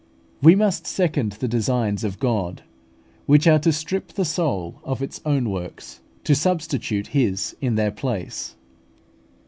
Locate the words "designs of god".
1.47-2.63